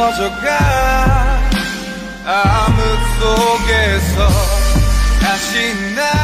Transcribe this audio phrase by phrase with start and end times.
[0.00, 1.40] 터져가
[2.24, 2.80] 암흑
[3.20, 4.28] 속에서
[5.20, 6.19] 다시 나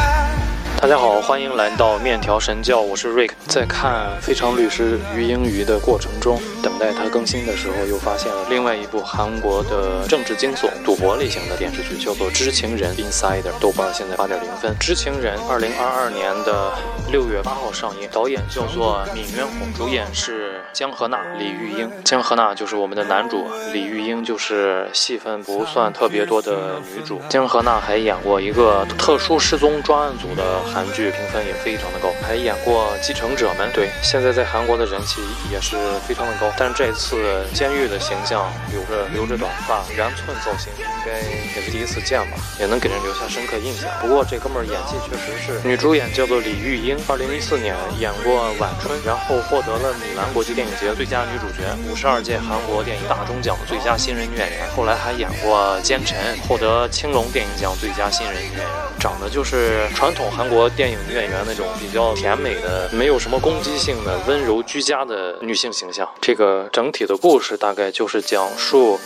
[0.79, 3.31] 大家好，欢迎来到面条神教，我是 Rick。
[3.47, 13.51] 在看《非常律师于英语》的过程中，等待它更新的时候，又发现了另外一部韩国的政治惊悚、赌博类型的电视剧，叫做《知情人》（Insider）。
[13.59, 14.71] 豆瓣现在八点零分。
[14.77, 16.71] 《知情人》二零二二年的
[17.11, 21.89] 六月八号上映，导演叫做闵渊弘，主演是姜河娜、李玉英。
[22.05, 27.19] 姜河娜就是我们的男主，李玉英就是戏份不算特别多的女主。
[27.27, 30.66] 姜河娜还演过一个特殊失踪专案组的。
[30.73, 35.21] 韩剧评分也非常的高，还演过《继承者们》，对，现在在韩国的人气
[35.51, 35.75] 也是
[36.07, 36.51] 非常的高。
[36.57, 41.19] 但是这次监狱的形象，留着留着短发，圆寸造型，应该
[41.55, 43.89] 也是第一次见吧，也能给人留下深刻印象。
[44.01, 54.67] 不过这哥们儿演技确实是，女主演叫做李玉英，二零一四年演过《晚春》，然后获得了米兰国际电影节最佳女主角，五十二届韩国电影大钟奖的最佳新人女演员。
[54.75, 58.67] 后来还演过《奸臣》，获得青龙电影奖最佳新人女演员，
[58.99, 60.56] 长得就是传统韩国。
[60.57, 66.09] 国电影女演员那种比较甜美的、没有什么攻击性的、温柔居家的女性形象。
[66.19, 68.99] 这个整体的故事大概就是讲述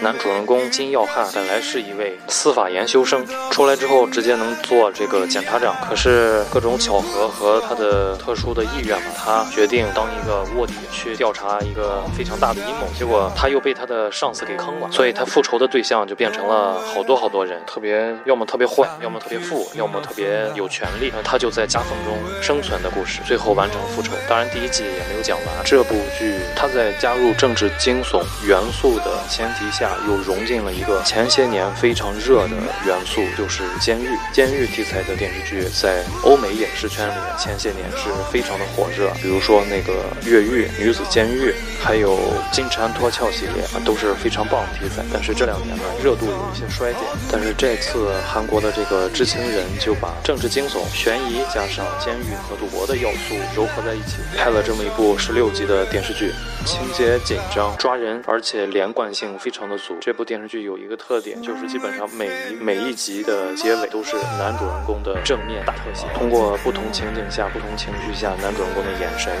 [0.00, 5.76] 男主人公金耀汉本来是一位司法研修生，出来之后直接能做这个检察长。
[5.86, 12.86] 可是各种巧合和他的特殊的意愿吧他决定当一个卧底，去调查一个非常大的阴谋。
[12.98, 20.88] 结果他又被他的上司给坑了，所以他复仇的对象就变成了好多好多人，特别要么特别坏，要么特别富，要么特别有权。
[21.22, 24.12] 他就在夹缝中生存的故事，最后完成复仇。
[24.28, 25.54] 当然，第一季也没有讲完。
[25.64, 34.08] 这部剧它在加入政治惊悚元素的前提下，又融进了一个前些年非常热的元素，就是监狱。
[34.32, 39.92] 监狱题材的电视剧在欧美影视圈里面前些年是非常的火热，比如说那个
[40.28, 41.50] 《越狱》《女子监狱》，
[41.82, 42.16] 还有
[42.52, 45.04] 《金蝉脱壳》系列啊，都是非常棒的题材。
[45.12, 47.02] 但是这两年呢，热度有一些衰减。
[47.30, 50.83] 但是这次韩国的这个知情人就把政治惊悚。
[50.92, 56.32] 悬疑加上监狱和赌博的要素糅合在一起，拍了这么一部十六集的电视剧，
[56.64, 59.96] 情节紧张抓人，而且连贯性非常的足。
[60.00, 69.32] 这部电视剧有一个特点，就是基本上每一每一集的结尾都是男主人公的正面大特写，通过不同情景下、不同情绪下男主人公的眼神，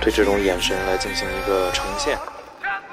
[0.00, 2.18] 对这种眼神来进行一个呈现。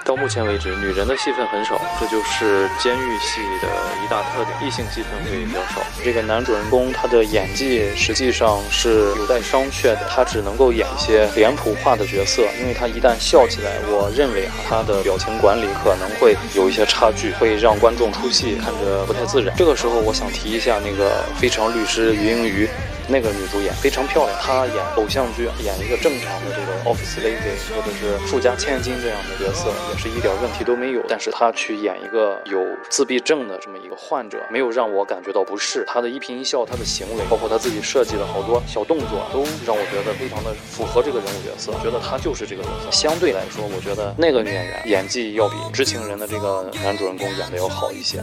[0.05, 3.67] 到目前为止，女人的戏份很少，这就是监狱戏的
[4.05, 5.81] 一大特点，异性戏份会比较少。
[6.03, 19.55] 这个男主人公他的演技实际上是有待商榷的，他只能够演一些脸谱化的角色，因为他一旦笑起来，我认为啊，他的表情管理可能会有一些差距，会让观众出戏，看着不太自然。
[19.57, 22.67] 这个时候，我想提一下那个《非常律师于英语》。
[23.07, 31.01] 那个女主演非常漂亮，她演偶像剧，演一个正常的这个 office lady 或者是富家千金这样的角色，也是一点问题都没有。
[31.07, 35.83] 但是她去演一个有自闭症的这么一个患者，没有让我感觉到不适。
[35.87, 41.71] 她的一颦一笑，她的行为，包括她自己设计的好多小动作，都让我觉得非常的符合这个人物角色。
[41.83, 42.91] 觉得她就是这个角色。
[42.91, 48.19] 相对来说，我觉得那个女演员演技要比知情人的这个男主人公演的要好一些。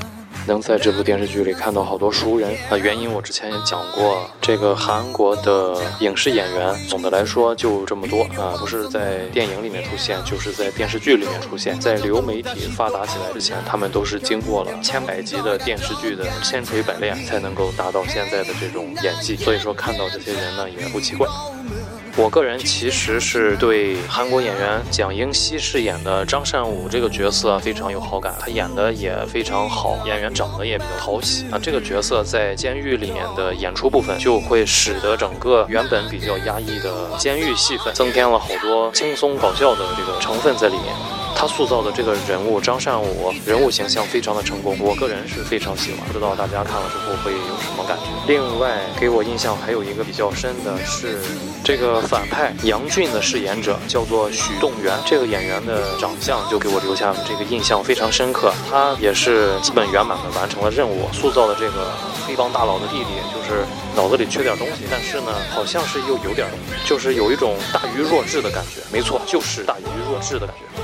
[0.47, 4.29] 能在这部电视剧里看到好多熟人啊，原因我之前也讲过。
[4.41, 11.79] 这个韩国的影视演员总的来说就这么多啊，不是在电影里面出现，就是在电视剧里面出现。
[11.81, 19.37] 在流媒体发达起来之前，他们都是经过了千百集的电视剧的千锤百炼，才能够达到现在的这种演技。
[19.37, 21.29] 所以说，看到这些人呢，也不奇怪。
[22.15, 31.59] 我个人其实是对韩国演员蒋英熙饰演的张善武这个角色非常有好感，他演的也非常好，演员长得也比较讨喜那。
[31.59, 41.22] 这个角色在监狱里面的演出部分，就会使得整个原本比较压抑的监狱戏份，增添了好多轻松搞笑的这个成分在里面。
[41.35, 46.07] 他塑造的这个人物张善武，人物形象非常的成功，我个人是非常喜欢。
[46.07, 48.05] 不知道大家看了之后会有什么感觉？
[48.27, 51.19] 另外给我印象还有一个比较深的是，
[51.65, 58.53] 这个反派杨俊的饰演者叫做许栋元，这个演员的长相就给我留下这个印象非常深刻。
[58.71, 61.93] 他也是基本圆满的完成了任务，塑造的这个
[62.27, 63.65] 黑帮大佬的弟弟，就是
[63.97, 66.47] 脑子里缺点东西，但是呢，好像是又有点，
[66.87, 68.81] 就是有一种大于弱智的感觉。
[68.93, 70.82] 没错，就是大于弱智的感觉。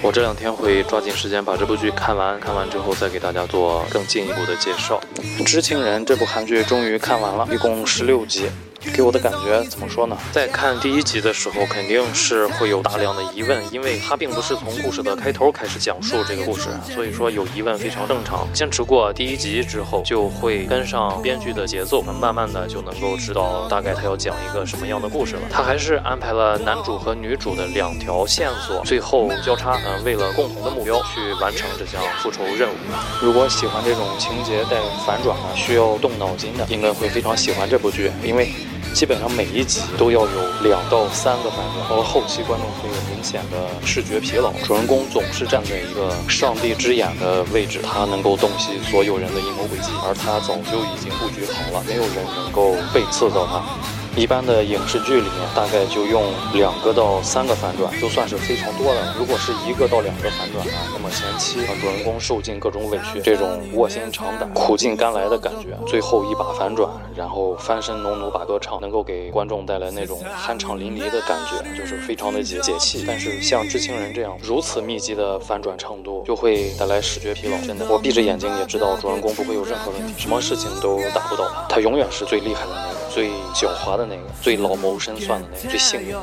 [0.00, 5.00] 我这两天会抓紧时间把这部剧看完，看完之后再给大家做更进一步的介绍。
[5.44, 8.48] 《知情人》这部韩剧终于看完了，一共十六集。
[8.94, 10.16] 给我的感觉怎么说呢？
[10.32, 18.46] 在看第一集的时候，肯定是会有大量的疑问，因为它并不是从故事的开头开始讲述这个故事，所以说有疑问非常正常。
[18.52, 25.42] 坚持过第一集之后，就会跟上编剧的节奏，慢慢的就能够知道大概他要讲一个什么样的故事了。
[25.50, 32.74] 他还是安排了男主和女主的两条线索，最后交叉，嗯，为了共同的目标去完成这项复仇任务。
[33.20, 38.48] 如果喜欢这种情节带反转的，需要动脑筋的，应该会非常喜欢这部剧，因为。
[38.94, 44.52] 基本上每一集都要有两到三个反转，而后期观众会有明显的视觉疲劳。
[44.64, 53.62] 主人公总是站在一个上帝之眼的位置，他能够洞悉所有人的阴谋诡计，而他早就已经布局好了，没有人能够背刺到他。
[54.18, 59.14] 一般的影视剧里面，大概就用两个到三个反转，就算是非常多的。
[59.16, 73.04] 如果是一个到两个反转呢，那么前期主人公受尽各种委屈，这种卧薪尝胆、苦尽甘来的感觉，最后一把反转，然后翻身农奴把歌唱，能够给观众带来那种酣畅淋漓的感觉，就是非常的解解气。
[73.06, 77.56] 但是像《知情人》这样如此密集的反转程度，就会带来视觉疲劳。
[77.58, 82.98] 真的，我闭着眼睛也知道主人公不会有任何问题，什么事情都打不倒他，他永远是最厉害的那个。
[83.08, 86.16] 最狡猾的那个，最老谋深算的那个，最幸运。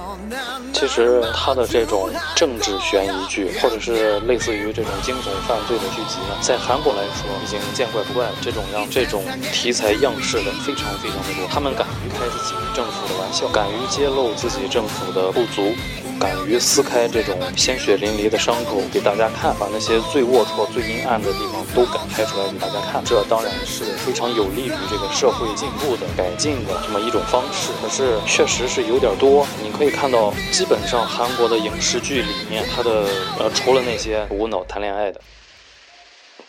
[0.74, 8.34] 其实他的这种政治悬疑剧，或者是类似于这种惊悚犯罪的剧集呢，在韩国来说已经见怪不怪了。
[8.42, 9.24] 这种样这种
[9.54, 15.74] 题材样式的非常非常的多，他们敢于开自己政府的玩笑，敢于揭露自己政府的不足。
[16.18, 27.72] 敢于撕开这种鲜血淋漓的伤口给大家看，把那些最龌龊、最阴暗的地方都敢拍出来给大家看，这当然是非常有利于这个社会进步的、改进的这么一种方式。
[27.82, 33.06] 可是确实是有点多，你可以看到，基本上韩国的影视剧里面，它的
[33.38, 35.20] 呃，除了那些无脑谈恋爱的。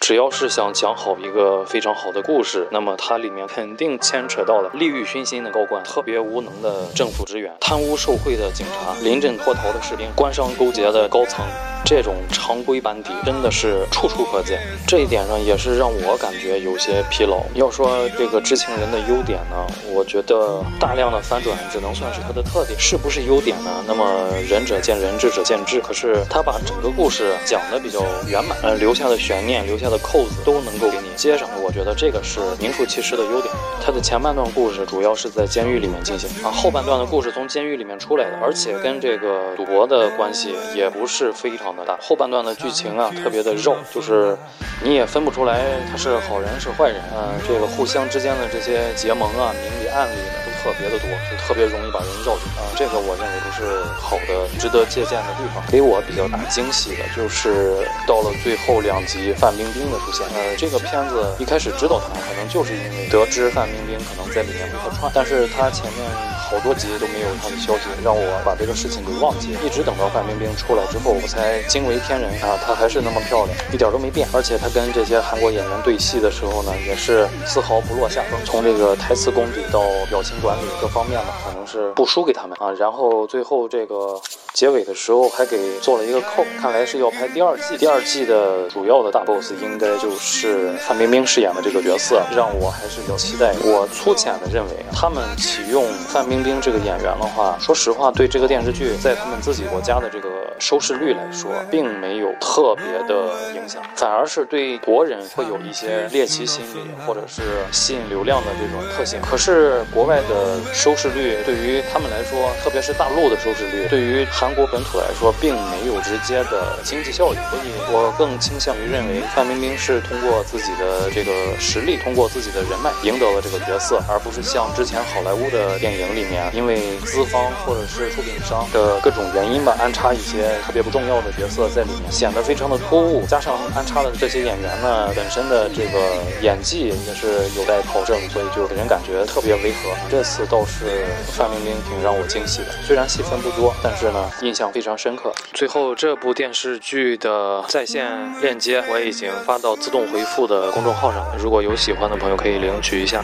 [0.06, 11.44] 只要是想讲好一个非常好的故事，那么它里面肯定牵扯到了利欲熏心的高官、特别无能的政府职员、贪污受贿的警察、临阵脱逃的士兵、官商勾结的高层。
[11.85, 17.44] 这种常规班底真的是处处可见，这一点上也是让我感觉有些疲劳。
[17.55, 23.70] 要说这个知情人的优点呢，我觉得大量的反转只能算是它的特点，是不是优点呢？
[23.87, 24.05] 那么
[24.49, 25.81] 仁者见仁，智者见智。
[25.81, 31.48] 可是他把整个故事讲的比较圆满，呃，留下的悬念、留下的扣子都能够给你接上。
[31.62, 33.52] 我觉得这个是名副其实的优点。
[33.84, 41.96] 它的前半段故事主要是在监狱里面进行，啊，后半段的故事从监狱里面出来的，而且跟这个赌博的关系也不是非常的大。
[42.00, 44.37] 后半段的剧情啊，特别的肉，就是
[44.82, 52.67] 你也分不出来他是好人是坏人，嗯，这个互相之间的这些结盟啊、明里暗里的特别的多，就特别容易把人绕进啊。
[52.75, 55.63] 这个我认为不是好的、值得借鉴的地方。
[55.71, 60.27] 给我比较大惊喜的就是到了最后两集范冰冰的出现。
[60.35, 66.36] 呃，这个片子一开始知道他，可能就是因为得知范冰冰可能在里面会客串，但是她前面。
[66.48, 69.56] 好多集都没有他的消息，让我把这个事情给忘记。
[69.64, 72.56] 一直等到范冰冰出来之后，我才惊为天人啊！
[72.64, 74.28] 她还是那么漂亮，一点都没变。
[74.32, 78.38] 而且她跟这些韩国演员对戏的时候呢，也是丝毫不落下风。
[78.44, 82.70] 从这个台词功底到表情管理各方面吧，可能是不输给他们啊。
[82.78, 84.20] 然后最后这个。
[84.56, 87.76] 结尾的时候还给做了一个扣，看来是要拍第二季。
[87.76, 93.53] 第二季的主要的大 boss 应该就是范冰冰饰演的这个角色，让我还是比较期待。
[93.62, 109.20] 我粗浅的认为，他们启用范冰冰这个演员的话，说实话，对这个电视剧在他们自己国家的这个收视率来说，并没有特别的影响，反而是对国人会有一些猎奇心理，或者是吸引流量的这种特性。
[109.20, 133.26] 可是国外的收视率对于他们来说，特别是大陆的收视率，对于韩韩国本土来说，并没有直接的经济效益，所以我更倾向于认为范冰冰是通过自己的这个实力，通过自己的人脉赢得了这个角色，而不是像之前好莱坞的电影里面，因为资方或者是出品商的各种原因吧，安插一些特别不重要的角色在里面，显得非常的突兀。
[133.26, 139.91] 加上安插的这些演员呢，本身的这个演技也是有待考证，所以就给人感觉特别违和。
[140.08, 141.03] 这次倒是
[141.34, 144.31] 范冰冰挺让我惊喜的，虽然戏份不多，但是呢。
[144.40, 145.32] 印象非常深刻。
[145.52, 153.22] 最后，这部电视剧的在线链接我已经发到自动回复的公众号上了，如果有喜欢的朋友可以领取一下。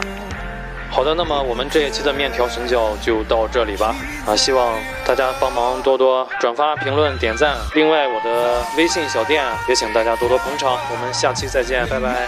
[0.89, 3.95] 好的，那么我们这一期的面条神教就到这里吧。
[4.27, 7.57] 啊，希望大家帮忙多多转发、评论、点赞。
[7.73, 10.77] 另外，我的微信小店也请大家多多捧场。
[10.91, 12.27] 我们下期再见，拜拜。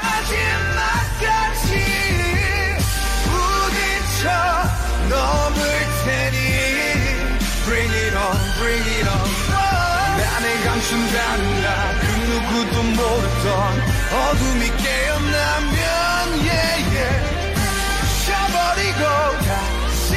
[8.79, 9.46] It on
[10.17, 13.50] 나의 감춘다는 나그 누구도 모르던
[14.12, 15.75] 어둠이 깨어나면
[16.46, 17.20] yeah yeah.
[18.01, 19.01] 부셔버리고
[19.46, 20.15] 다시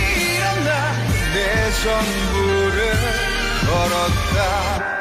[1.83, 2.93] 전부를
[3.67, 4.98] 걸었다